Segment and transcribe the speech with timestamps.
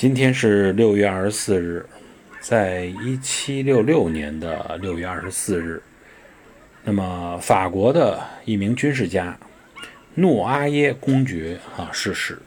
[0.00, 1.84] 今天是六月二十四日，
[2.40, 5.82] 在一七六六年的六月二十四日，
[6.82, 9.38] 那么法国的一名军事家
[10.14, 12.38] 诺阿耶公爵啊逝世。